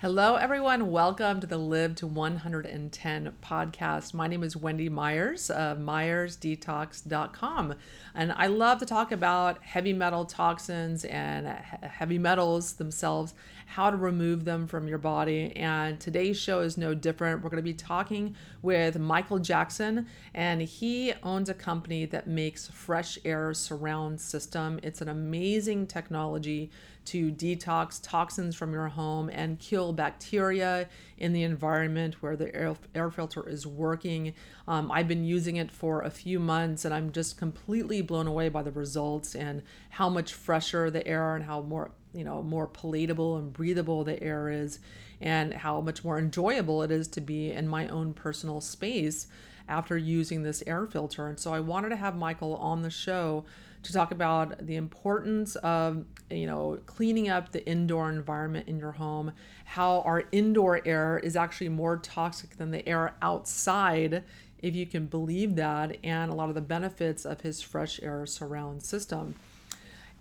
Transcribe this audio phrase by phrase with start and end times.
[0.00, 0.90] Hello, everyone.
[0.90, 4.14] Welcome to the Live to 110 podcast.
[4.14, 7.74] My name is Wendy Myers of MyersDetox.com.
[8.14, 13.34] And I love to talk about heavy metal toxins and heavy metals themselves,
[13.66, 15.54] how to remove them from your body.
[15.54, 17.42] And today's show is no different.
[17.42, 22.68] We're going to be talking with Michael Jackson, and he owns a company that makes
[22.68, 24.80] fresh air surround system.
[24.82, 26.70] It's an amazing technology
[27.06, 32.76] to detox toxins from your home and kill bacteria in the environment where the air,
[32.94, 34.34] air filter is working.
[34.68, 38.48] Um, I've been using it for a few months and I'm just completely blown away
[38.48, 42.66] by the results and how much fresher the air and how more you know more
[42.66, 44.80] palatable and breathable the air is
[45.20, 49.26] and how much more enjoyable it is to be in my own personal space
[49.68, 53.44] after using this air filter and so i wanted to have michael on the show
[53.82, 58.92] to talk about the importance of you know cleaning up the indoor environment in your
[58.92, 59.32] home
[59.64, 64.22] how our indoor air is actually more toxic than the air outside
[64.62, 68.26] if you can believe that and a lot of the benefits of his fresh air
[68.26, 69.34] surround system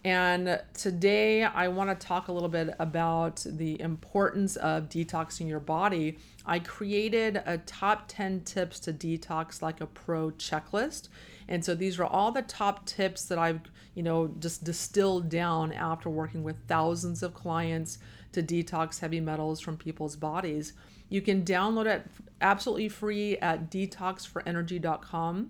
[0.05, 5.59] and today I want to talk a little bit about the importance of detoxing your
[5.59, 6.17] body.
[6.45, 11.09] I created a top 10 tips to detox like a pro checklist.
[11.49, 13.59] And so these are all the top tips that I've,
[13.95, 17.97] you know, just distilled down after working with thousands of clients
[18.33, 20.73] to detox heavy metals from people's bodies.
[21.09, 22.05] You can download it
[22.39, 25.49] absolutely free at detoxforenergy.com.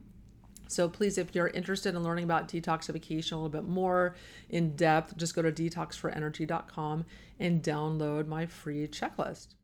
[0.69, 4.15] So please, if you're interested in learning about detoxification a little bit more
[4.49, 7.05] in depth, just go to detoxforenergy.com
[7.39, 9.55] and download my free checklist.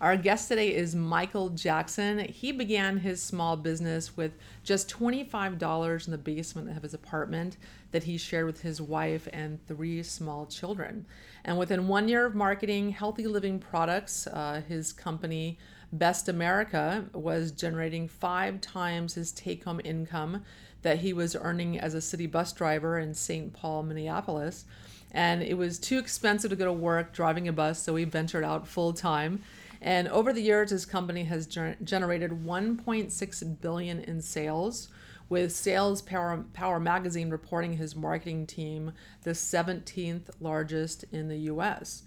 [0.00, 2.20] Our guest today is Michael Jackson.
[2.20, 4.30] He began his small business with
[4.62, 7.56] just $25 in the basement of his apartment
[7.90, 11.04] that he shared with his wife and three small children.
[11.44, 15.58] And within one year of marketing healthy living products, uh, his company
[15.92, 20.44] Best America was generating five times his take home income
[20.82, 23.52] that he was earning as a city bus driver in St.
[23.52, 24.64] Paul, Minneapolis.
[25.10, 28.44] And it was too expensive to go to work driving a bus, so he ventured
[28.44, 29.42] out full time
[29.80, 34.88] and over the years, his company has ger- generated 1.6 billion in sales,
[35.28, 42.02] with Sales Power, Power Magazine reporting his marketing team the 17th largest in the U.S.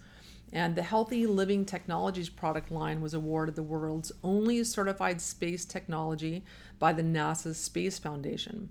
[0.52, 6.44] And the Healthy Living Technologies product line was awarded the world's only certified space technology
[6.78, 8.68] by the NASA Space Foundation.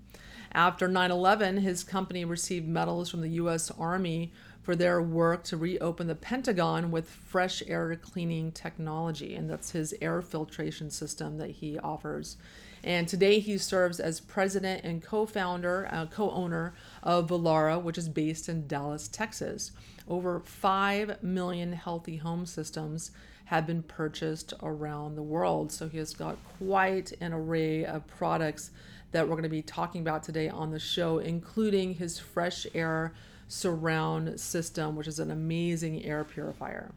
[0.52, 3.70] After 9 11, his company received medals from the U.S.
[3.70, 9.34] Army for their work to reopen the Pentagon with fresh air cleaning technology.
[9.34, 12.36] And that's his air filtration system that he offers.
[12.84, 17.98] And today he serves as president and co founder, uh, co owner of Vollara, which
[17.98, 19.72] is based in Dallas, Texas.
[20.08, 23.10] Over 5 million healthy home systems
[23.46, 25.70] have been purchased around the world.
[25.70, 28.70] So he has got quite an array of products
[29.12, 33.12] that we're going to be talking about today on the show, including his fresh air
[33.48, 36.92] surround system, which is an amazing air purifier.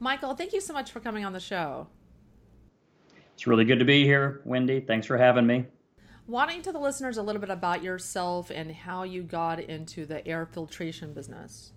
[0.00, 1.86] Michael, thank you so much for coming on the show.
[3.34, 4.80] It's really good to be here, Wendy.
[4.80, 5.66] Thanks for having me.
[6.26, 10.26] Wanting to the listeners a little bit about yourself and how you got into the
[10.26, 11.72] air filtration business.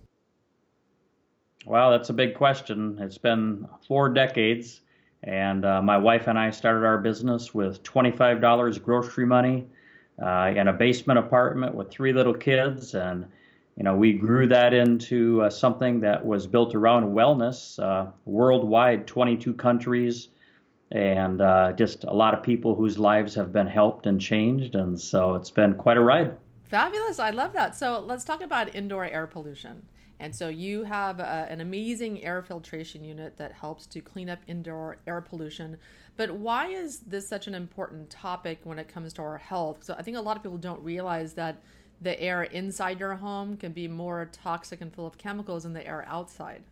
[1.66, 2.96] Well, that's a big question.
[3.00, 4.80] It's been four decades,
[5.24, 9.66] and uh, my wife and I started our business with $25 grocery money
[10.22, 13.26] uh, in a basement apartment with three little kids, and
[13.78, 19.06] you know, we grew that into uh, something that was built around wellness, uh, worldwide,
[19.06, 20.30] 22 countries,
[20.90, 24.74] and uh, just a lot of people whose lives have been helped and changed.
[24.74, 26.36] And so it's been quite a ride.
[26.64, 27.20] Fabulous.
[27.20, 27.76] I love that.
[27.76, 29.86] So let's talk about indoor air pollution.
[30.18, 34.28] And so you have a, uh, an amazing air filtration unit that helps to clean
[34.28, 35.76] up indoor air pollution.
[36.16, 39.84] But why is this such an important topic when it comes to our health?
[39.84, 41.62] So I think a lot of people don't realize that
[42.00, 45.86] the air inside your home can be more toxic and full of chemicals than the
[45.86, 46.62] air outside.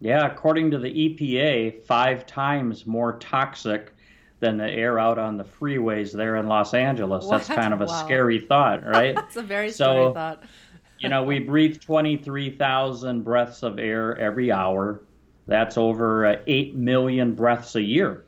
[0.00, 3.92] Yeah, according to the EPA, five times more toxic
[4.40, 7.24] than the air out on the freeways there in Los Angeles.
[7.24, 7.38] What?
[7.38, 8.04] That's kind of a wow.
[8.04, 9.14] scary thought, right?
[9.16, 10.42] That's a very so, scary thought.
[10.98, 15.02] you know, we breathe 23,000 breaths of air every hour.
[15.46, 18.24] That's over uh, 8 million breaths a year.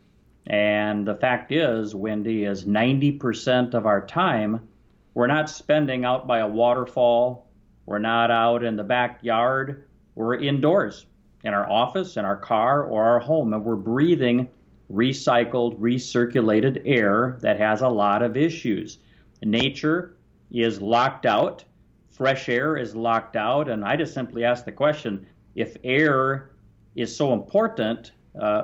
[0.47, 4.68] And the fact is, Wendy, is 90% of our time
[5.15, 7.49] we're not spending out by a waterfall.
[7.87, 9.89] We're not out in the backyard.
[10.15, 11.07] We're indoors
[11.45, 14.49] in our office, in our car, or our home, and we're breathing
[14.93, 18.99] recycled, recirculated air that has a lot of issues.
[19.43, 20.17] Nature
[20.51, 21.65] is locked out,
[22.09, 26.51] fresh air is locked out, and I just simply ask the question if air
[26.97, 28.63] is so important, uh,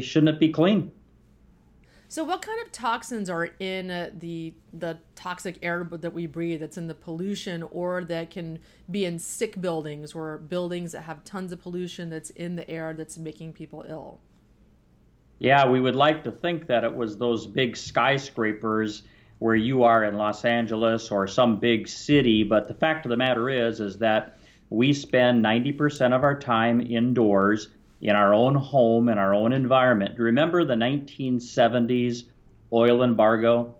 [0.00, 0.90] shouldn't it be clean?
[2.14, 6.60] So, what kind of toxins are in uh, the the toxic air that we breathe?
[6.60, 11.24] That's in the pollution, or that can be in sick buildings or buildings that have
[11.24, 14.20] tons of pollution that's in the air that's making people ill.
[15.40, 19.02] Yeah, we would like to think that it was those big skyscrapers
[19.40, 23.16] where you are in Los Angeles or some big city, but the fact of the
[23.16, 24.38] matter is is that
[24.70, 27.70] we spend 90% of our time indoors
[28.00, 30.18] in our own home, in our own environment.
[30.18, 32.24] Remember the 1970s
[32.72, 33.74] oil embargo?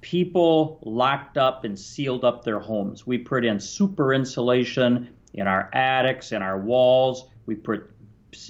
[0.00, 3.06] People locked up and sealed up their homes.
[3.06, 7.28] We put in super insulation in our attics, in our walls.
[7.46, 7.90] We put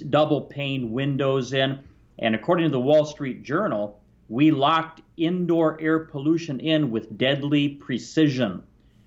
[0.09, 1.79] double pane windows in.
[2.19, 7.69] And according to the Wall Street Journal, we locked indoor air pollution in with deadly
[7.69, 8.63] precision.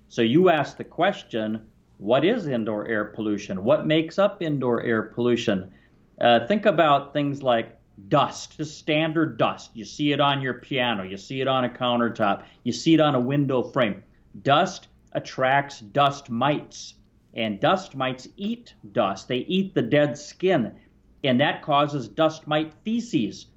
[0.07, 1.61] So you ask the question
[1.97, 3.63] what is indoor air pollution?
[3.63, 5.71] What makes up indoor air pollution?
[6.19, 7.77] Uh, think about things like
[8.07, 9.71] dust, just standard dust.
[9.73, 12.99] You see it on your piano, you see it on a countertop, you see it
[12.99, 14.03] on a window frame.
[14.41, 16.95] Dust attracts dust mites,
[17.33, 19.27] and dust mites eat dust.
[19.27, 20.73] They eat the dead skin,
[21.23, 23.47] and that causes dust mite feces.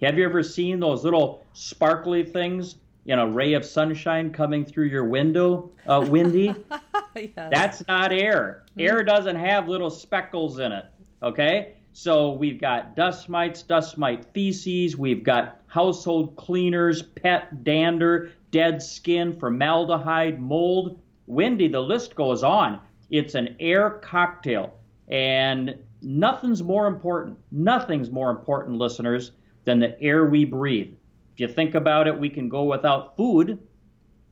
[0.00, 2.76] Have you ever seen those little sparkly things
[3.06, 6.54] in a ray of sunshine coming through your window, uh, Wendy?
[7.16, 7.30] yes.
[7.34, 8.64] That's not air.
[8.78, 10.84] Air doesn't have little speckles in it.
[11.20, 11.74] Okay?
[12.00, 18.80] So we've got dust mites, dust mite feces, we've got household cleaners, pet dander, dead
[18.80, 21.00] skin, formaldehyde, mold.
[21.26, 22.78] Wendy, the list goes on.
[23.10, 24.78] It's an air cocktail.
[25.08, 29.32] And nothing's more important, nothing's more important, listeners,
[29.64, 30.94] than the air we breathe.
[31.34, 33.58] If you think about it, we can go without food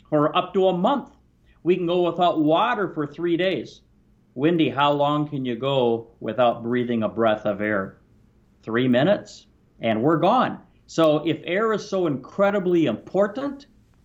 [0.08, 1.10] for up to a month.
[1.64, 3.80] We can go without water for three days.
[4.36, 7.96] Wendy, how long can you go without breathing a breath of air?
[8.62, 9.46] Three minutes,
[9.80, 10.60] and we're gone.
[10.86, 13.64] So, if air is so incredibly important,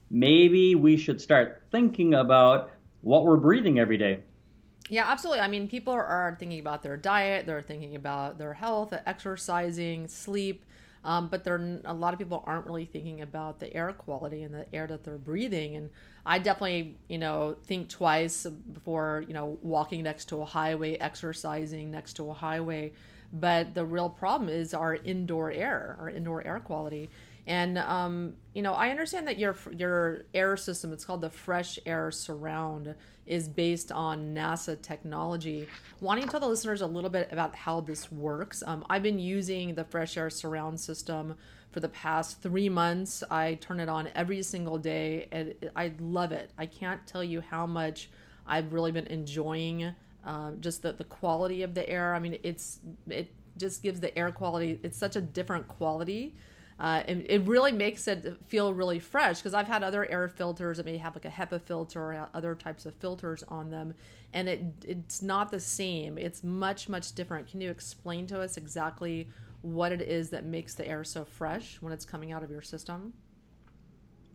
[0.10, 4.22] maybe we should start thinking about what we're breathing every day.
[4.88, 5.42] Yeah, absolutely.
[5.42, 10.64] I mean, people are thinking about their diet, they're thinking about their health, exercising, sleep.
[11.04, 14.54] Um, but there a lot of people aren't really thinking about the air quality and
[14.54, 15.76] the air that they're breathing.
[15.76, 15.90] And
[16.26, 21.90] I definitely, you know, think twice before, you know, walking next to a highway, exercising
[21.90, 22.94] next to a highway.
[23.34, 27.10] But the real problem is our indoor air, our indoor air quality.
[27.48, 31.80] And um, you know, I understand that your your air system, it's called the Fresh
[31.86, 32.94] Air Surround,
[33.26, 35.68] is based on NASA technology.
[36.02, 38.64] Wanting to tell the listeners a little bit about how this works.
[38.66, 41.36] Um, I've been using the Fresh Air Surround system
[41.72, 43.24] for the past three months.
[43.32, 46.52] I turn it on every single day, and I love it.
[46.58, 48.10] I can't tell you how much
[48.46, 49.96] I've really been enjoying
[50.26, 52.14] uh, just the the quality of the air.
[52.14, 54.80] I mean, it's it just gives the air quality.
[54.84, 56.36] It's such a different quality
[56.82, 60.86] uh, it really makes it feel really fresh because I've had other air filters that
[60.88, 63.94] may have like a HEPA filter or other types of filters on them,
[64.34, 66.18] and it it's not the same.
[66.18, 67.48] It's much much different.
[67.48, 69.30] Can you explain to us exactly
[69.62, 72.64] what it is that makes the air so fresh when it's coming out of your
[72.64, 73.14] system?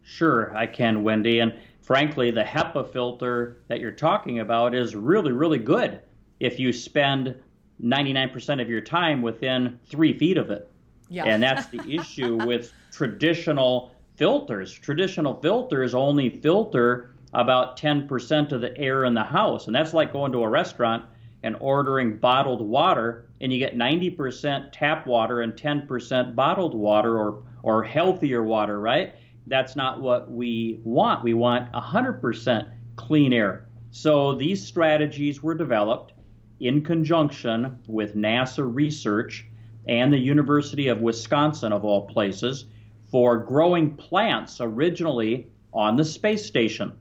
[0.05, 1.41] Sure, I can, Wendy.
[1.41, 6.01] And frankly, the HEPA filter that you're talking about is really, really good
[6.39, 7.35] if you spend
[7.83, 10.71] 99% of your time within three feet of it.
[11.09, 11.25] Yeah.
[11.25, 14.73] And that's the issue with traditional filters.
[14.73, 19.67] Traditional filters only filter about 10% of the air in the house.
[19.67, 21.05] And that's like going to a restaurant
[21.43, 27.43] and ordering bottled water and you get 90% tap water and 10% bottled water or
[27.63, 29.15] or healthier water, right?
[29.49, 31.25] That's not what we want.
[31.25, 33.67] We want 100% clean air.
[33.91, 36.13] So these strategies were developed
[36.61, 39.47] in conjunction with NASA research
[39.87, 42.67] and the University of Wisconsin, of all places,
[43.11, 46.93] for growing plants originally on the space station.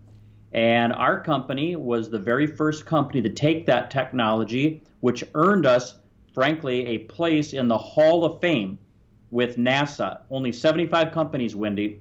[0.51, 5.95] And our company was the very first company to take that technology, which earned us,
[6.33, 8.77] frankly, a place in the Hall of Fame
[9.31, 10.21] with NASA.
[10.29, 11.99] Only 75 companies, Wendy,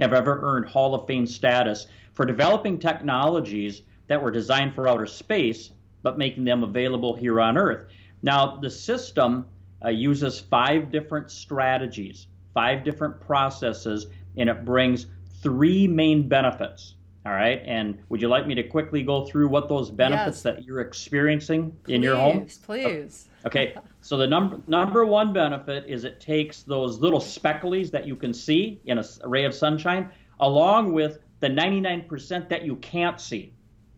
[0.00, 5.06] have ever earned Hall of Fame status for developing technologies that were designed for outer
[5.06, 5.70] space,
[6.02, 7.86] but making them available here on Earth.
[8.22, 9.46] Now, the system
[9.84, 15.06] uh, uses five different strategies, five different processes, and it brings
[15.42, 16.94] three main benefits.
[17.26, 17.62] All right.
[17.64, 20.42] And would you like me to quickly go through what those benefits yes.
[20.42, 22.46] that you're experiencing please, in your home?
[22.62, 23.28] Please.
[23.46, 23.74] Okay.
[24.02, 28.34] So the number number one benefit is it takes those little speckles that you can
[28.34, 33.53] see in a ray of sunshine, along with the 99% that you can't see.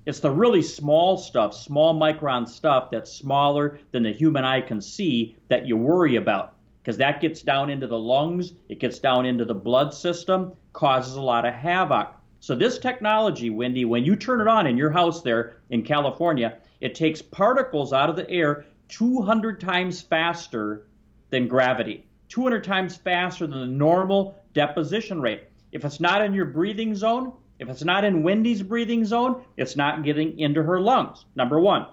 [0.06, 4.80] It's the really small stuff, small micron stuff that's smaller than the human eye can
[4.80, 9.26] see that you worry about because that gets down into the lungs, it gets down
[9.26, 12.14] into the blood system, causes a lot of havoc.
[12.38, 16.58] So this technology, Wendy, when you turn it on in your house there in California,
[16.80, 20.86] it takes particles out of the air 200 times faster
[21.30, 25.42] than gravity, 200 times faster than the normal deposition rate.
[25.72, 29.76] If it's not in your breathing zone, if it's not in Wendy's breathing zone, it's
[29.76, 31.24] not getting into her lungs.
[31.34, 31.86] Number one.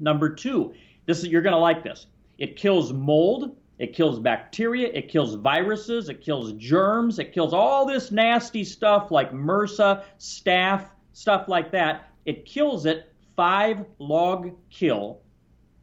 [0.00, 0.74] Number two,
[1.06, 2.06] this is you're going to like this.
[2.38, 7.86] It kills mold, it kills bacteria, it kills viruses, it kills germs, it kills all
[7.86, 12.08] this nasty stuff like MRSA, staph, stuff like that.
[12.24, 15.20] It kills it five log kill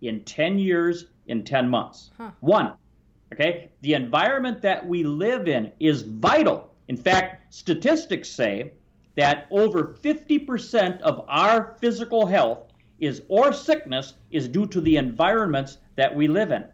[0.00, 2.10] in 10 years, in 10 months.
[2.16, 2.30] Huh.
[2.40, 2.74] One.
[3.32, 3.70] Okay?
[3.82, 6.74] The environment that we live in is vital.
[6.88, 8.72] In fact, statistics say
[9.16, 15.78] that over 50% of our physical health is or sickness is due to the environments
[15.96, 16.64] that we live in.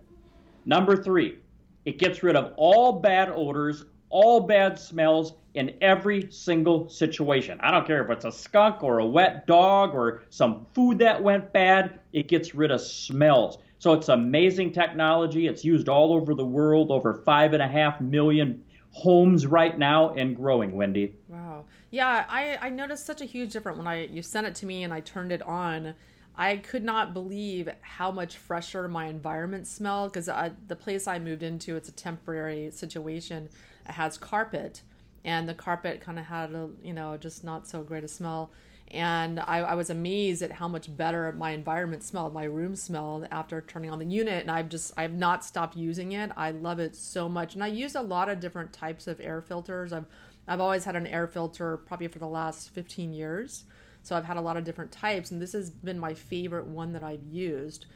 [0.67, 1.39] Number 3,
[1.85, 7.59] it gets rid of all bad odors, all bad smells in every single situation.
[7.63, 11.23] I don't care if it's a skunk or a wet dog or some food that
[11.23, 13.59] went bad, it gets rid of smells.
[13.79, 15.47] So it's amazing technology.
[15.47, 20.15] It's used all over the world, over five and a half million homes right now
[20.15, 21.15] and growing, Wendy.
[21.29, 21.65] Wow.
[21.91, 24.85] Yeah, I, I noticed such a huge difference when I you sent it to me
[24.85, 25.95] and I turned it on.
[26.37, 30.29] I could not believe how much fresher my environment smelled because
[30.67, 33.49] the place I moved into, it's a temporary situation.
[33.89, 34.83] It has carpet,
[35.25, 38.51] and the carpet kind of had a, you know, just not so great a smell.
[38.89, 43.27] And I, I was amazed at how much better my environment smelled, my room smelled
[43.31, 44.43] after turning on the unit.
[44.43, 46.31] And I've just, I've not stopped using it.
[46.37, 47.55] I love it so much.
[47.55, 49.93] And I use a lot of different types of air filters.
[49.93, 50.07] I've,
[50.47, 53.65] I've always had an air filter probably for the last 15 years
[54.05, 56.93] so I've had a lot of different types, and this has been my favorite one
[56.93, 57.87] that I've used.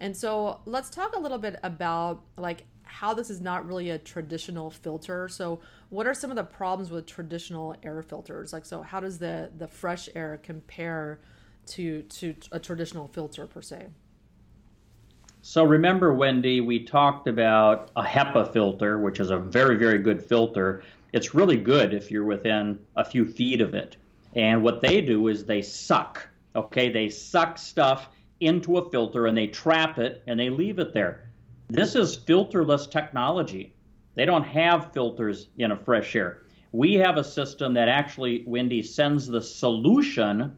[0.00, 3.98] And so let's talk a little bit about like how this is not really a
[3.98, 5.28] traditional filter.
[5.28, 5.60] So
[5.90, 8.52] what are some of the problems with traditional air filters?
[8.52, 11.20] Like so how does the the fresh air compare
[11.66, 13.88] to to a traditional filter per se?
[15.42, 20.22] So remember, Wendy, we talked about a HEPA filter, which is a very, very good
[20.22, 20.82] filter.
[21.12, 23.96] It's really good if you're within a few feet of it.
[24.34, 26.90] And what they do is they suck, okay?
[26.90, 31.30] They suck stuff into a filter and they trap it and they leave it there.
[31.68, 33.74] This is filterless technology.
[34.14, 36.42] They don't have filters in a fresh air.
[36.72, 40.56] We have a system that actually, Wendy, sends the solution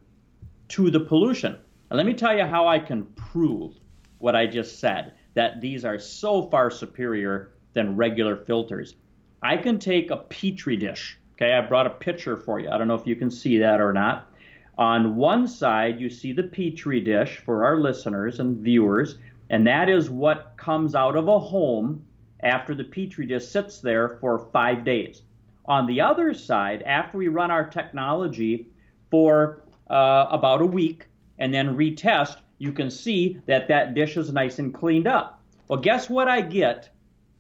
[0.69, 1.57] to the pollution.
[1.91, 3.75] And let me tell you how I can prove
[4.19, 8.97] what I just said that these are so far superior than regular filters.
[9.43, 12.69] I can take a petri dish Okay, I brought a picture for you.
[12.69, 14.31] I don't know if you can see that or not.
[14.77, 19.17] On one side, you see the petri dish for our listeners and viewers,
[19.49, 22.05] and that is what comes out of a home
[22.41, 25.23] after the petri dish sits there for five days.
[25.65, 28.67] On the other side, after we run our technology
[29.11, 31.07] for uh, about a week
[31.39, 35.41] and then retest, you can see that that dish is nice and cleaned up.
[35.69, 36.91] Well, guess what I get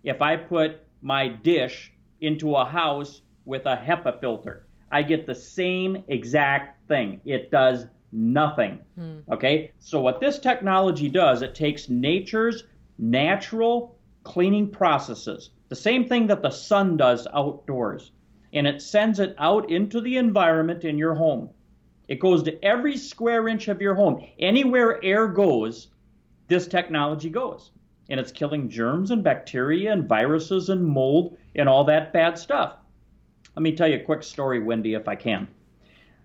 [0.04, 1.92] if I put my dish
[2.22, 4.66] into a house with a HEPA filter.
[4.90, 7.20] I get the same exact thing.
[7.24, 8.80] It does nothing.
[8.96, 9.18] Hmm.
[9.30, 9.72] Okay?
[9.78, 12.64] So, what this technology does, it takes nature's
[12.98, 18.12] natural cleaning processes, the same thing that the sun does outdoors,
[18.52, 21.50] and it sends it out into the environment in your home.
[22.08, 24.26] It goes to every square inch of your home.
[24.38, 25.88] Anywhere air goes,
[26.48, 27.70] this technology goes.
[28.08, 32.79] And it's killing germs and bacteria and viruses and mold and all that bad stuff.
[33.56, 35.48] Let me tell you a quick story, Wendy, if I can.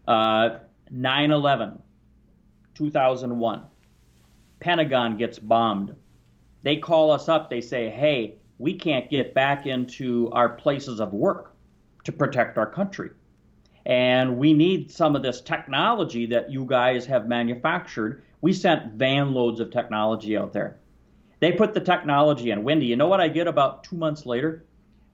[0.08, 0.60] Uh,
[0.92, 1.82] 9 11,
[2.76, 3.64] 2001.
[4.60, 5.96] Pentagon gets bombed.
[6.64, 7.50] They call us up.
[7.50, 11.56] They say, hey, we can't get back into our places of work
[12.04, 13.10] to protect our country.
[13.86, 18.24] And we need some of this technology that you guys have manufactured.
[18.42, 20.78] We sent van loads of technology out there.
[21.40, 22.64] They put the technology in.
[22.64, 24.66] Wendy, you know what I get about two months later?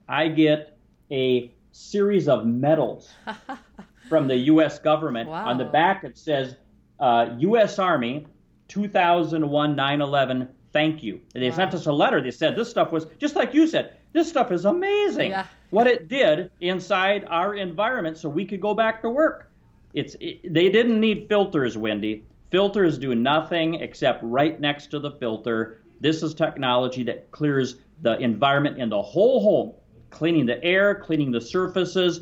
[0.08, 0.78] I get
[1.10, 3.10] a series of medals
[4.08, 4.78] from the U.S.
[4.78, 5.28] government.
[5.28, 5.48] Wow.
[5.48, 6.56] On the back, it says
[7.00, 7.78] uh, U.S.
[7.78, 8.26] Army
[8.68, 11.20] 2001 9 11, thank you.
[11.34, 11.56] And they wow.
[11.56, 12.22] sent us a letter.
[12.22, 15.30] They said this stuff was, just like you said, this stuff is amazing.
[15.30, 15.46] Yeah.
[15.70, 19.50] What it did inside our environment so we could go back to work.
[19.94, 22.24] It's it, they didn't need filters, Wendy.
[22.50, 25.82] Filters do nothing except right next to the filter.
[26.00, 29.72] This is technology that clears the environment in the whole home,
[30.12, 32.20] cleaning the air, cleaning the surfaces,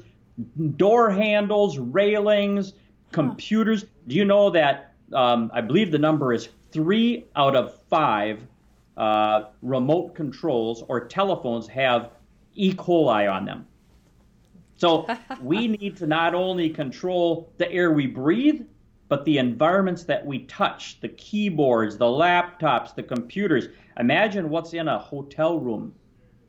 [0.76, 2.72] door handles, railings,
[3.12, 3.84] computers.
[4.06, 4.94] Do you know that?
[5.12, 8.40] Um, I believe the number is three out of five
[8.96, 12.10] uh, remote controls or telephones have
[12.54, 12.72] E.
[12.72, 13.66] coli on them.
[14.76, 15.06] So
[15.42, 18.62] we need to not only control the air we breathe,
[19.08, 23.66] but the environments that we touch the keyboards, the laptops, the computers.
[23.98, 25.92] Imagine what's in a hotel room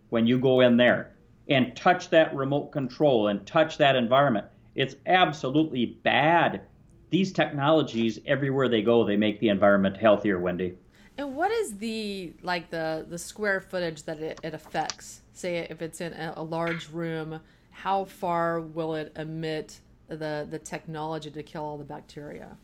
[0.09, 1.11] when you go in there
[1.47, 4.45] and touch that remote control and touch that environment.
[4.75, 6.61] It's absolutely bad.
[7.09, 10.77] These technologies, everywhere they go, they make the environment healthier, Wendy.
[11.17, 15.21] And what is the like the the square footage that it, it affects?
[15.33, 20.59] Say if it's in a, a large room, how far will it emit the the
[20.59, 22.57] technology to kill all the bacteria?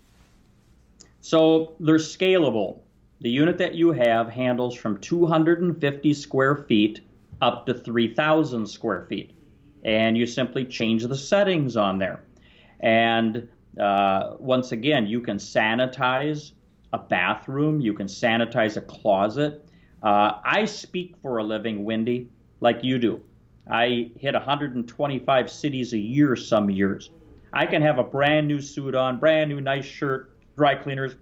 [1.20, 2.80] So they're scalable.
[3.20, 7.02] The unit that you have handles from 250 square feet
[7.41, 9.34] up to 3,000 square feet.
[9.84, 12.24] And you simply change the settings on there.
[12.79, 13.48] And
[13.79, 16.51] uh, once again, you can sanitize
[16.94, 19.63] a bathroom, you can sanitize a closet.
[20.01, 22.29] Uh, I speak for a living, Wendy,
[22.60, 23.22] like you do.
[23.70, 27.10] I hit 125 cities a year some years.
[27.51, 31.15] I can have a brand new suit on, brand new nice shirt, dry cleaners.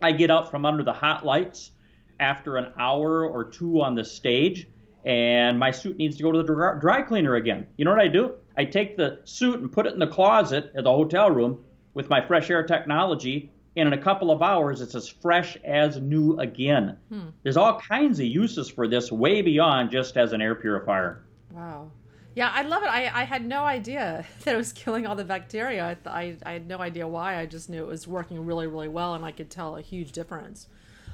[0.00, 1.72] I get out from under the hot lights
[2.20, 4.68] after an hour or two on the stage,
[5.04, 7.66] and my suit needs to go to the dry cleaner again.
[7.76, 8.34] You know what I do?
[8.56, 12.08] I take the suit and put it in the closet at the hotel room with
[12.08, 16.38] my fresh air technology, and in a couple of hours, it's as fresh as new
[16.38, 16.96] again.
[17.08, 17.28] Hmm.
[17.42, 21.24] There's all kinds of uses for this, way beyond just as an air purifier.
[21.50, 21.90] Wow.
[22.34, 22.88] Yeah, I love it.
[22.88, 25.96] I, I had no idea that it was killing all the bacteria.
[26.06, 27.38] I, I, I had no idea why.
[27.38, 30.12] I just knew it was working really, really well, and I could tell a huge
[30.12, 30.68] difference.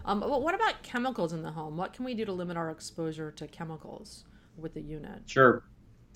[0.04, 1.76] Um, but what about chemicals in the home?
[1.76, 4.24] What can we do to limit our exposure to chemicals
[4.56, 5.22] with the unit?
[5.26, 5.62] Sure.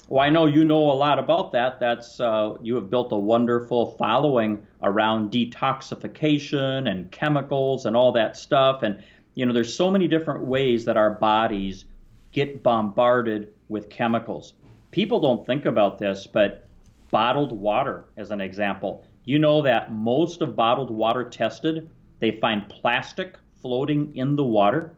[0.08, 1.80] Well, I know you know a lot about that.
[1.80, 8.36] That's uh, you have built a wonderful following around detoxification and chemicals and all that
[8.36, 8.82] stuff.
[8.82, 9.02] And
[9.34, 11.86] you know, there's so many different ways that our bodies
[12.32, 14.54] get bombarded with chemicals.
[14.90, 16.68] People don't think about this, but
[17.10, 21.88] bottled water, as an example, you know that most of bottled water tested,
[22.20, 24.94] they find plastic floating in the water.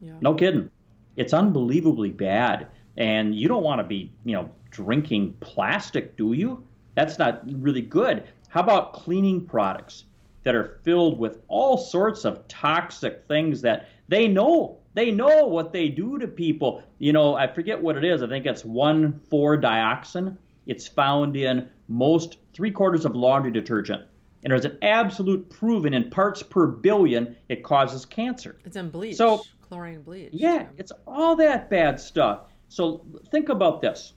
[0.00, 0.12] Yeah.
[0.20, 0.70] No kidding.
[1.16, 2.68] It's unbelievably bad.
[2.96, 6.64] And you don't want to be, you know, drinking plastic, do you?
[6.94, 8.22] That's not really good.
[8.48, 10.04] How about cleaning products
[10.44, 15.72] that are filled with all sorts of toxic things that they know they know what
[15.72, 16.82] they do to people.
[16.98, 18.22] You know, I forget what it is.
[18.22, 20.36] I think it's 1,4-dioxin.
[20.66, 24.02] It's found in most three quarters of laundry detergent.
[24.42, 28.58] And there's an absolute proven in parts per billion it causes cancer.
[28.64, 29.16] It's in bleach.
[29.16, 30.30] So chlorine bleach.
[30.32, 32.42] Yeah, it's all that bad stuff.
[32.68, 34.14] So think about this.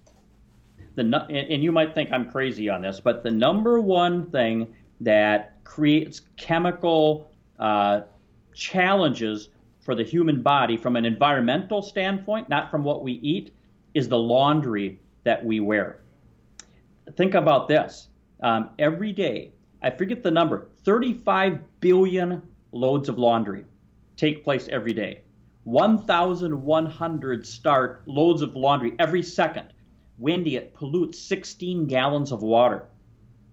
[0.95, 5.63] The and you might think I'm crazy on this, but the number one thing that
[5.63, 8.01] creates chemical uh,
[8.53, 9.49] challenges
[9.81, 13.53] for the human body from an environmental standpoint, not from what we eat,
[13.93, 15.99] is the laundry that we wear.
[17.15, 18.07] Think about this.
[18.41, 19.51] Um, every day,
[19.83, 22.41] I forget the number, 35 billion
[22.71, 23.65] loads of laundry
[24.15, 25.21] take place every day.
[25.65, 29.73] 1,100 start loads of laundry every second.
[30.17, 32.85] Wendy, it pollutes 16 gallons of water.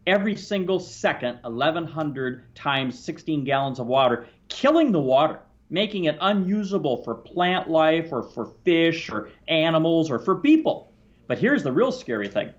[0.07, 5.41] Every single second, 1,100 times 16 gallons of water, killing the water
[5.71, 10.93] making it unusable for plant life or for fish or animals or for people.
[11.29, 12.51] But here's the real scary thing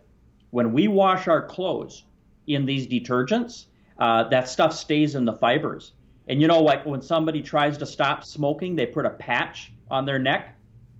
[0.49, 2.03] when we wash our clothes
[2.47, 3.65] in these detergents,
[3.97, 5.93] uh, that stuff stays in the fibers.
[6.27, 10.05] And you know, like when somebody tries to stop smoking, they put a patch on
[10.05, 10.55] their neck.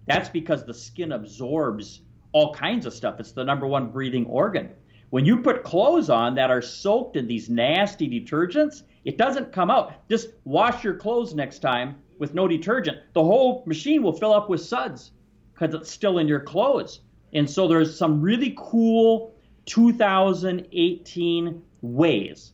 [0.08, 2.02] That's because the skin absorbs
[2.34, 3.20] all kinds of stuff.
[3.20, 4.70] It's the number one breathing organ.
[5.10, 9.70] When you put clothes on that are soaked in these nasty detergents, it doesn't come
[9.70, 9.94] out.
[10.10, 12.98] Just wash your clothes next time with no detergent.
[13.14, 15.12] The whole machine will fill up with suds
[15.54, 17.02] because it's still in your clothes.
[17.34, 19.34] And so there's some really cool
[19.72, 22.52] 2018 ways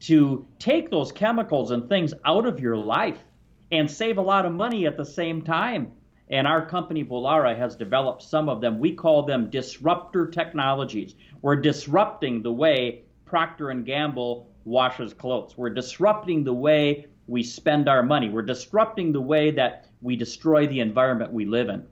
[0.00, 3.22] to take those chemicals and things out of your life
[3.70, 5.92] and save a lot of money at the same time.
[6.30, 8.78] And our company Vollara has developed some of them.
[8.78, 11.16] We call them disruptor technologies.
[11.42, 15.58] We're disrupting the way Procter and Gamble washes clothes.
[15.58, 18.30] We're disrupting the way we spend our money.
[18.30, 21.84] We're disrupting the way that we destroy the environment we live in.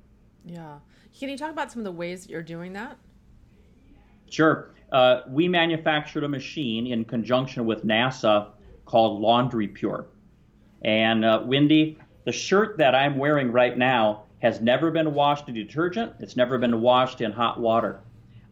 [0.47, 0.79] Yeah.
[1.19, 2.97] Can you talk about some of the ways that you're doing that?
[4.33, 4.71] Sure.
[4.91, 8.49] Uh, we manufactured a machine in conjunction with NASA
[8.87, 10.07] called Laundry Pure.
[10.83, 15.55] And uh, Wendy, the shirt that I'm wearing right now has never been washed in
[15.55, 16.15] detergent.
[16.19, 18.01] It's never been washed in hot water.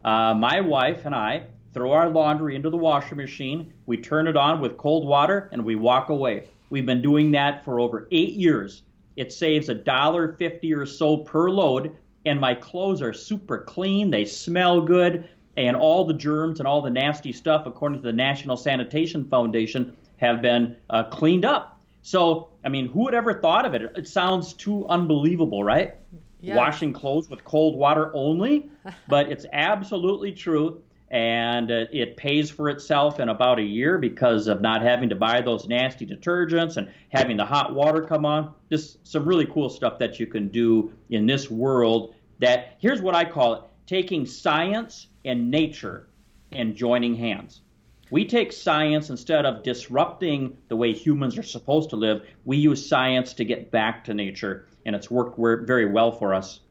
[0.05, 3.73] Uh, my wife and I throw our laundry into the washing machine.
[3.87, 6.47] We turn it on with cold water and we walk away.
[6.69, 8.83] We've been doing that for over eight years.
[9.15, 14.09] It saves a dollar fifty or so per load, and my clothes are super clean.
[14.09, 18.13] They smell good, and all the germs and all the nasty stuff, according to the
[18.13, 21.79] National Sanitation Foundation, have been uh, cleaned up.
[22.03, 23.81] So, I mean, who would ever thought of it?
[23.95, 25.95] It sounds too unbelievable, right?
[26.39, 26.57] Yes.
[26.57, 28.71] Washing clothes with cold water only,
[29.07, 34.47] but it's absolutely true and uh, it pays for itself in about a year because
[34.47, 38.53] of not having to buy those nasty detergents and having the hot water come on.
[38.69, 42.15] Just some really cool stuff that you can do in this world.
[42.39, 46.07] That here's what I call it: taking science and nature
[46.53, 47.59] and joining hands.
[48.09, 52.25] We take science instead of disrupting the way humans are supposed to live.
[52.45, 56.61] We use science to get back to nature, and it's worked very well for us.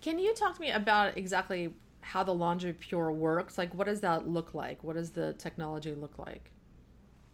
[0.00, 3.58] Can you talk to me about exactly how the Laundry Pure works?
[3.58, 4.82] Like, what does that look like?
[4.82, 6.50] What does the technology look like?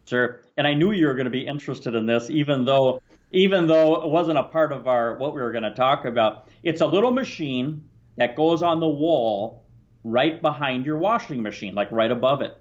[0.04, 0.40] Sure.
[0.56, 3.00] And I knew you were going to be interested in this, even though
[3.30, 6.48] even though it wasn't a part of our what we were going to talk about.
[6.64, 7.84] It's a little machine
[8.16, 9.64] that goes on the wall
[10.04, 12.56] right behind your washing machine, like right above it.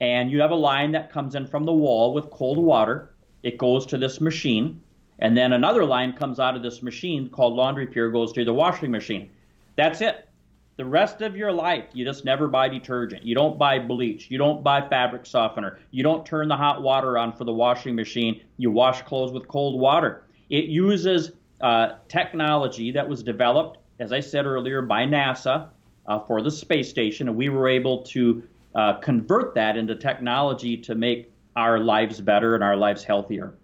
[0.00, 3.14] And you have a line that comes in from the wall with cold water.
[3.42, 4.80] It goes to this machine.
[5.18, 8.52] And then another line comes out of this machine called Laundry Pure, goes to the
[8.52, 9.30] washing machine.
[9.76, 10.28] That's it
[10.76, 13.22] the rest of your life, you just never buy detergent.
[13.22, 14.30] You don't buy bleach.
[14.30, 15.78] You don't buy fabric softener.
[15.92, 18.40] You don't turn the hot water on for the washing machine.
[18.56, 20.24] You wash clothes with cold water.
[20.50, 25.68] It uses uh, technology that was developed, as I said earlier, by NASA
[26.06, 28.42] uh, for the space station, and we were able to
[28.74, 33.54] uh, convert that into technology to make our lives better and our lives healthier.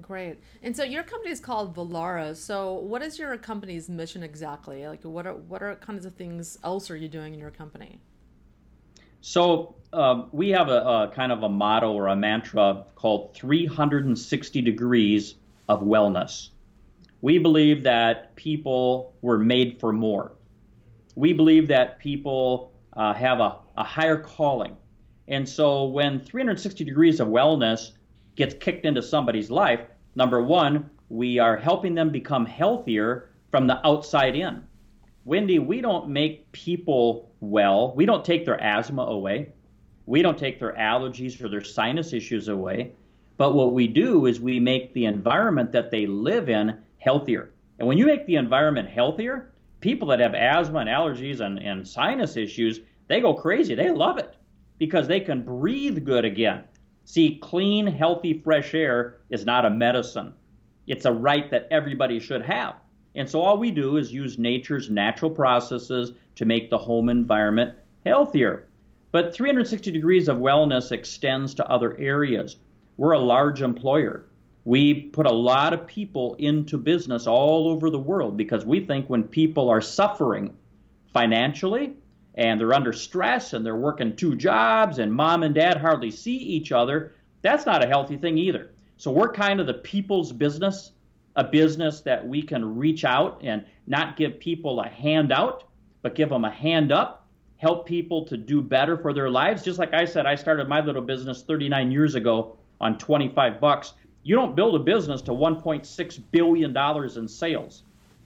[0.00, 0.40] Great.
[0.62, 2.34] And so your company is called Vollara.
[2.34, 4.86] So what is your company's mission exactly?
[4.86, 8.00] Like what are what are kinds of things else are you doing in your company?
[9.20, 14.60] So uh, we have a, a, kind of a motto or a mantra called 360
[14.60, 15.36] degrees
[15.68, 16.50] of wellness.
[17.24, 20.32] We believe that people were made for more.
[21.14, 24.76] We believe that people uh, have a, a higher calling.
[25.26, 27.92] And so when 360 degrees of wellness
[28.36, 29.80] gets kicked into somebody's life,
[30.14, 34.62] number one, we are helping them become healthier from the outside in.
[35.24, 37.94] Wendy, we don't make people well.
[37.96, 39.48] We don't take their asthma away.
[40.04, 42.92] We don't take their allergies or their sinus issues away.
[43.38, 47.50] But what we do is we make the environment that they live in healthier.
[47.78, 51.86] And when you make the environment healthier, people that have asthma and allergies and, and
[51.86, 53.74] sinus issues, they go crazy.
[53.74, 54.34] They love it
[54.78, 56.64] because they can breathe good again.
[57.04, 60.32] See, clean, healthy, fresh air is not a medicine.
[60.86, 62.76] It's a right that everybody should have.
[63.14, 67.74] And so all we do is use nature's natural processes to make the home environment
[68.06, 68.66] healthier.
[69.12, 72.56] But 360 degrees of wellness extends to other areas.
[72.96, 74.24] We're a large employer.
[74.64, 79.08] We put a lot of people into business all over the world because we think
[79.08, 80.56] when people are suffering
[81.12, 81.94] financially,
[82.34, 86.36] and they're under stress and they're working two jobs and mom and dad hardly see
[86.36, 88.70] each other, that's not a healthy thing either.
[88.96, 90.92] So we're kind of the people's business,
[91.36, 95.64] a business that we can reach out and not give people a handout,
[96.02, 99.62] but give them a hand up, help people to do better for their lives.
[99.62, 103.94] Just like I said, I started my little business 39 years ago on 25 bucks.
[104.26, 107.82] You don't build a business to 1.6 billion dollars in sales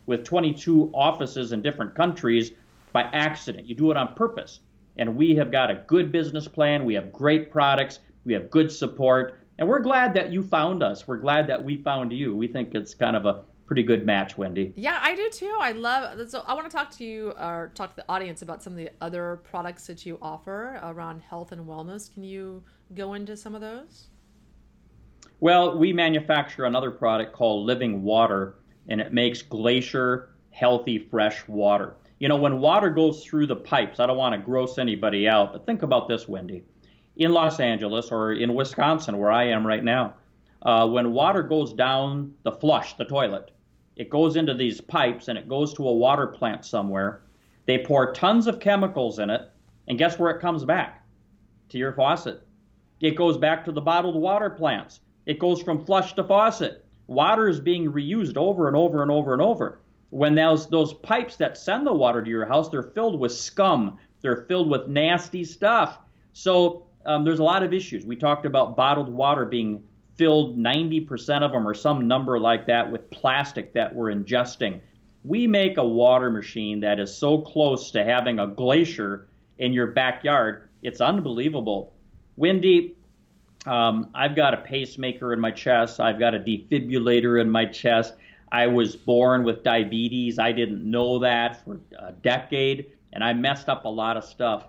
[0.06, 2.52] with 22 offices in different countries
[2.92, 3.66] by accident.
[3.66, 4.60] You do it on purpose.
[4.96, 6.84] And we have got a good business plan.
[6.84, 7.98] We have great products.
[8.24, 9.40] We have good support.
[9.58, 11.08] And we're glad that you found us.
[11.08, 12.34] We're glad that we found you.
[12.34, 14.72] We think it's kind of a pretty good match, Wendy.
[14.76, 15.56] Yeah, I do too.
[15.60, 18.62] I love so I want to talk to you or talk to the audience about
[18.62, 22.12] some of the other products that you offer around health and wellness.
[22.12, 22.62] Can you
[22.94, 24.06] go into some of those?
[25.40, 28.56] Well, we manufacture another product called Living Water,
[28.88, 31.94] and it makes glacier healthy fresh water.
[32.18, 35.52] You know, when water goes through the pipes, I don't want to gross anybody out,
[35.52, 36.64] but think about this, Wendy.
[37.14, 40.14] In Los Angeles or in Wisconsin, where I am right now,
[40.62, 43.52] uh, when water goes down the flush, the toilet,
[43.94, 47.22] it goes into these pipes and it goes to a water plant somewhere.
[47.66, 49.48] They pour tons of chemicals in it,
[49.86, 51.04] and guess where it comes back?
[51.68, 52.44] To your faucet.
[53.00, 54.98] It goes back to the bottled water plants.
[55.28, 56.86] It goes from flush to faucet.
[57.06, 59.80] Water is being reused over and over and over and over.
[60.10, 63.98] when those those pipes that send the water to your house, they're filled with scum.
[64.22, 65.98] They're filled with nasty stuff.
[66.32, 68.06] So um, there's a lot of issues.
[68.06, 69.82] We talked about bottled water being
[70.16, 74.80] filled 90% of them or some number like that with plastic that we're ingesting.
[75.24, 79.88] We make a water machine that is so close to having a glacier in your
[79.88, 80.70] backyard.
[80.82, 81.92] It's unbelievable.
[82.36, 82.96] Wendy,
[83.68, 86.00] um, I've got a pacemaker in my chest.
[86.00, 88.14] I've got a defibrillator in my chest.
[88.50, 90.38] I was born with diabetes.
[90.38, 94.68] I didn't know that for a decade, and I messed up a lot of stuff.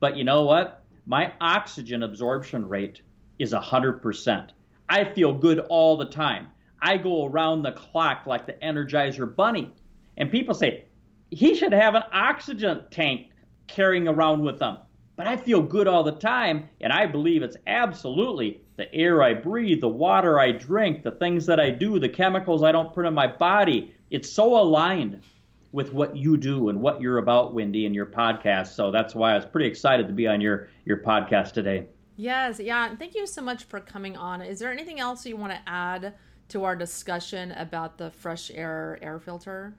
[0.00, 0.82] But you know what?
[1.06, 3.02] My oxygen absorption rate
[3.38, 4.50] is 100%.
[4.88, 6.48] I feel good all the time.
[6.80, 9.70] I go around the clock like the Energizer Bunny.
[10.16, 10.84] And people say,
[11.30, 13.28] he should have an oxygen tank
[13.66, 14.78] carrying around with him.
[15.18, 19.34] But I feel good all the time, and I believe it's absolutely the air I
[19.34, 23.04] breathe, the water I drink, the things that I do, the chemicals I don't put
[23.04, 23.92] in my body.
[24.10, 25.24] It's so aligned
[25.72, 28.68] with what you do and what you're about, Wendy, and your podcast.
[28.68, 31.88] So that's why I was pretty excited to be on your your podcast today.
[32.14, 32.94] Yes, yeah.
[32.94, 34.40] Thank you so much for coming on.
[34.40, 36.14] Is there anything else you want to add
[36.50, 39.74] to our discussion about the fresh air air filter?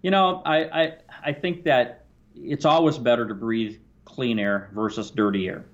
[0.00, 0.92] You know, I I,
[1.26, 2.01] I think that
[2.34, 5.64] it's always better to breathe clean air versus dirty air.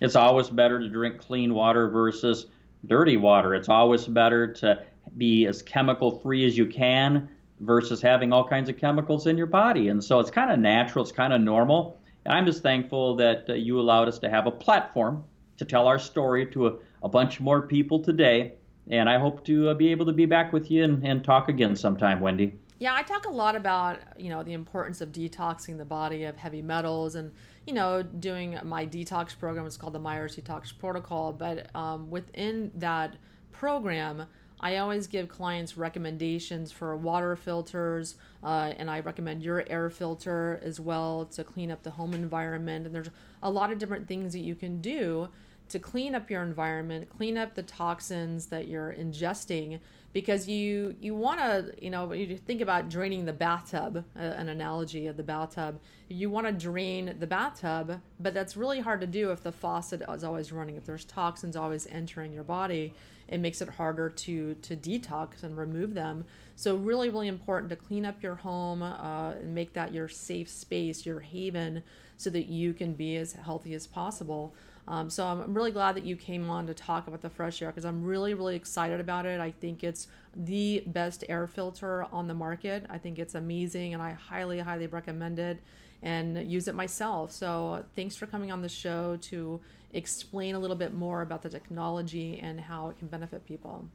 [0.00, 2.46] It's always better to drink clean water versus
[2.86, 3.54] dirty water.
[3.54, 4.84] It's always better to
[5.16, 7.28] be as chemical free as you can
[7.60, 9.88] versus having all kinds of chemicals in your body.
[9.88, 11.98] And so it's kind of natural, it's kind of normal.
[12.24, 15.24] And I'm just thankful that uh, you allowed us to have a platform
[15.56, 18.52] to tell our story to a, a bunch more people today.
[18.90, 21.48] And I hope to uh, be able to be back with you and, and talk
[21.48, 22.54] again sometime, Wendy.
[22.78, 26.36] Yeah, I talk a lot about, you know, the importance of detoxing the body of
[26.36, 27.32] heavy metals and
[27.68, 29.66] you know, doing my detox program.
[29.66, 31.34] It's called the Myers Detox Protocol.
[31.34, 33.16] But um, within that
[33.52, 34.24] program,
[34.58, 40.58] I always give clients recommendations for water filters, uh, and I recommend your air filter
[40.64, 42.86] as well to clean up the home environment.
[42.86, 43.10] And there's
[43.42, 45.28] a lot of different things that you can do
[45.68, 49.78] to clean up your environment, clean up the toxins that you're ingesting
[50.12, 54.48] because you you want to you know you think about draining the bathtub uh, an
[54.48, 55.78] analogy of the bathtub.
[56.08, 60.02] You want to drain the bathtub but that's really hard to do if the faucet
[60.08, 60.76] is always running.
[60.76, 62.94] If there's toxins always entering your body
[63.28, 66.24] it makes it harder to to detox and remove them.
[66.56, 70.48] So really really important to clean up your home uh, and make that your safe
[70.48, 71.82] space your haven
[72.16, 74.54] so that you can be as healthy as possible
[74.88, 77.68] um, so I'm really glad that you came on to talk about the fresh air
[77.68, 79.38] because I'm really, really excited about it.
[79.38, 82.86] I think it's the best air filter on the market.
[82.88, 85.60] I think it's amazing and I highly, highly recommend it
[86.02, 87.32] and use it myself.
[87.32, 89.60] So thanks for coming on the show to
[89.92, 93.86] explain a little bit more about the technology and how it can benefit people.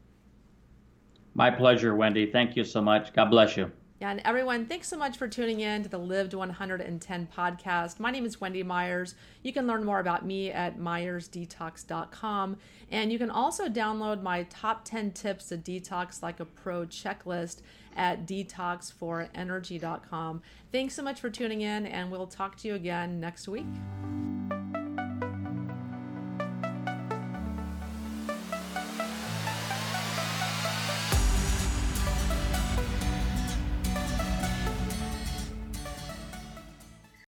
[1.33, 2.31] My pleasure, Wendy.
[2.31, 3.13] Thank you so much.
[3.13, 3.71] God bless you.
[4.03, 8.01] Yeah, and everyone, thanks so much for tuning in to the Live to 110 podcast.
[8.01, 9.15] My name is Wendy Myers.
[9.43, 12.57] You can learn more about me at myersdetox.com.
[12.91, 17.61] And you can also download my top 10 tips to detox like a pro checklist
[17.95, 20.41] at detoxforenergy.com.
[20.73, 23.63] Thanks so much for tuning in, and we'll talk to you again next week.